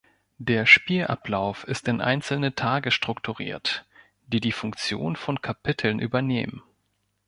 Der 0.39 0.65
Spielablauf 0.65 1.63
ist 1.63 1.87
in 1.87 2.01
einzelne 2.01 2.55
Tage 2.55 2.89
strukturiert, 2.89 3.85
die 4.25 4.39
die 4.39 4.51
Funktion 4.51 5.15
von 5.15 5.39
Kapiteln 5.43 5.99
übernehmen. 5.99 6.63